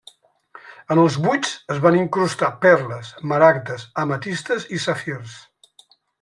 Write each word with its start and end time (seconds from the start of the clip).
En 0.93 1.01
els 1.01 1.17
buits 1.25 1.51
es 1.75 1.81
van 1.83 1.97
incrustar 1.99 2.49
perles, 2.65 3.11
maragdes, 3.33 3.85
ametistes 4.07 4.67
i 4.79 4.81
safirs. 4.89 5.39